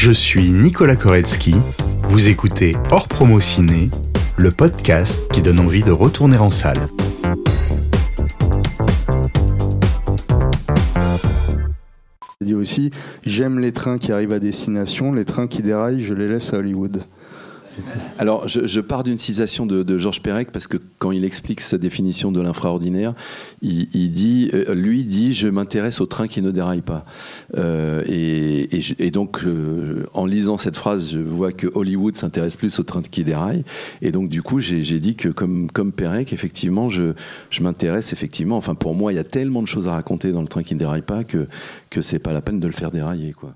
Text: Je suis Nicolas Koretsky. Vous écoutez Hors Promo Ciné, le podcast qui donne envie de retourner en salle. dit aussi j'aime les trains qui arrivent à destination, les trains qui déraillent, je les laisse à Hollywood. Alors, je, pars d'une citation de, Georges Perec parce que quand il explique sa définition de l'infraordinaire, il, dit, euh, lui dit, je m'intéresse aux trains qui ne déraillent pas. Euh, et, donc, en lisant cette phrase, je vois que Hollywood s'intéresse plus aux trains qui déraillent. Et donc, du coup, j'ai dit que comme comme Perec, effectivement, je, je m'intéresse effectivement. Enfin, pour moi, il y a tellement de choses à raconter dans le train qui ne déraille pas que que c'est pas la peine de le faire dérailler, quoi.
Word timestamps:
Je 0.00 0.12
suis 0.12 0.52
Nicolas 0.52 0.94
Koretsky. 0.94 1.56
Vous 2.04 2.28
écoutez 2.28 2.76
Hors 2.92 3.08
Promo 3.08 3.40
Ciné, 3.40 3.90
le 4.36 4.52
podcast 4.52 5.20
qui 5.32 5.42
donne 5.42 5.58
envie 5.58 5.82
de 5.82 5.90
retourner 5.90 6.38
en 6.38 6.50
salle. 6.50 6.78
dit 12.40 12.54
aussi 12.54 12.92
j'aime 13.26 13.58
les 13.58 13.72
trains 13.72 13.98
qui 13.98 14.12
arrivent 14.12 14.32
à 14.32 14.38
destination, 14.38 15.12
les 15.12 15.24
trains 15.24 15.48
qui 15.48 15.62
déraillent, 15.62 16.04
je 16.04 16.14
les 16.14 16.28
laisse 16.28 16.54
à 16.54 16.58
Hollywood. 16.58 17.02
Alors, 18.18 18.48
je, 18.48 18.80
pars 18.80 19.02
d'une 19.02 19.18
citation 19.18 19.66
de, 19.66 19.98
Georges 19.98 20.22
Perec 20.22 20.50
parce 20.52 20.66
que 20.66 20.76
quand 20.98 21.12
il 21.12 21.24
explique 21.24 21.60
sa 21.60 21.78
définition 21.78 22.32
de 22.32 22.40
l'infraordinaire, 22.40 23.14
il, 23.62 24.12
dit, 24.12 24.50
euh, 24.54 24.74
lui 24.74 25.04
dit, 25.04 25.34
je 25.34 25.48
m'intéresse 25.48 26.00
aux 26.00 26.06
trains 26.06 26.28
qui 26.28 26.42
ne 26.42 26.50
déraillent 26.50 26.80
pas. 26.80 27.04
Euh, 27.56 28.02
et, 28.06 29.10
donc, 29.10 29.40
en 30.14 30.26
lisant 30.26 30.56
cette 30.56 30.76
phrase, 30.76 31.12
je 31.12 31.18
vois 31.18 31.52
que 31.52 31.66
Hollywood 31.74 32.16
s'intéresse 32.16 32.56
plus 32.56 32.78
aux 32.78 32.82
trains 32.82 33.02
qui 33.02 33.24
déraillent. 33.24 33.64
Et 34.02 34.10
donc, 34.10 34.28
du 34.28 34.42
coup, 34.42 34.60
j'ai 34.60 34.98
dit 34.98 35.14
que 35.14 35.28
comme 35.28 35.70
comme 35.70 35.92
Perec, 35.92 36.32
effectivement, 36.32 36.88
je, 36.88 37.12
je 37.50 37.62
m'intéresse 37.62 38.12
effectivement. 38.12 38.56
Enfin, 38.56 38.74
pour 38.74 38.94
moi, 38.94 39.12
il 39.12 39.16
y 39.16 39.20
a 39.20 39.24
tellement 39.24 39.62
de 39.62 39.68
choses 39.68 39.88
à 39.88 39.92
raconter 39.92 40.32
dans 40.32 40.42
le 40.42 40.48
train 40.48 40.62
qui 40.62 40.74
ne 40.74 40.78
déraille 40.78 41.02
pas 41.02 41.24
que 41.24 41.46
que 41.90 42.02
c'est 42.02 42.18
pas 42.18 42.32
la 42.32 42.42
peine 42.42 42.60
de 42.60 42.66
le 42.66 42.72
faire 42.72 42.90
dérailler, 42.90 43.32
quoi. 43.32 43.54